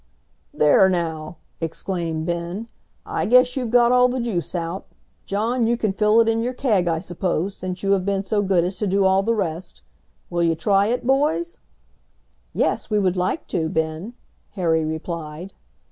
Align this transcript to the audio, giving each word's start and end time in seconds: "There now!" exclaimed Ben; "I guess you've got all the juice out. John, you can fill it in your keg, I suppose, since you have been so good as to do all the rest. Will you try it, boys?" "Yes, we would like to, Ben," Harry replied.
"There 0.51 0.89
now!" 0.89 1.35
exclaimed 1.59 2.25
Ben; 2.25 2.67
"I 3.05 3.27
guess 3.27 3.55
you've 3.55 3.69
got 3.69 3.91
all 3.91 4.09
the 4.09 4.19
juice 4.19 4.55
out. 4.55 4.87
John, 5.27 5.67
you 5.67 5.77
can 5.77 5.93
fill 5.93 6.19
it 6.19 6.27
in 6.27 6.41
your 6.41 6.55
keg, 6.55 6.87
I 6.87 6.97
suppose, 6.97 7.55
since 7.55 7.83
you 7.83 7.91
have 7.91 8.03
been 8.03 8.23
so 8.23 8.41
good 8.41 8.63
as 8.63 8.77
to 8.79 8.87
do 8.87 9.05
all 9.05 9.21
the 9.21 9.35
rest. 9.35 9.83
Will 10.31 10.41
you 10.41 10.55
try 10.55 10.87
it, 10.87 11.05
boys?" 11.05 11.59
"Yes, 12.51 12.89
we 12.89 12.97
would 12.97 13.15
like 13.15 13.45
to, 13.49 13.69
Ben," 13.69 14.13
Harry 14.53 14.83
replied. 14.83 15.53